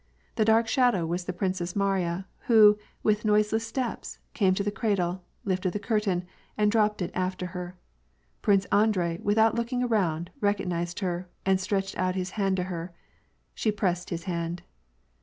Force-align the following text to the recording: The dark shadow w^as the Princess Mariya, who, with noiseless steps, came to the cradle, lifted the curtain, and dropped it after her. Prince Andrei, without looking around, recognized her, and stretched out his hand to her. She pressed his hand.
The 0.33 0.45
dark 0.45 0.67
shadow 0.67 1.07
w^as 1.07 1.27
the 1.27 1.31
Princess 1.31 1.75
Mariya, 1.75 2.25
who, 2.47 2.79
with 3.03 3.23
noiseless 3.23 3.67
steps, 3.67 4.17
came 4.33 4.55
to 4.55 4.63
the 4.63 4.71
cradle, 4.71 5.23
lifted 5.45 5.73
the 5.73 5.79
curtain, 5.79 6.25
and 6.57 6.71
dropped 6.71 7.03
it 7.03 7.11
after 7.13 7.45
her. 7.53 7.77
Prince 8.41 8.65
Andrei, 8.71 9.19
without 9.21 9.53
looking 9.53 9.83
around, 9.83 10.31
recognized 10.39 11.01
her, 11.01 11.29
and 11.45 11.61
stretched 11.61 11.95
out 11.99 12.15
his 12.15 12.31
hand 12.31 12.57
to 12.57 12.63
her. 12.63 12.91
She 13.53 13.71
pressed 13.71 14.09
his 14.09 14.23
hand. 14.23 14.63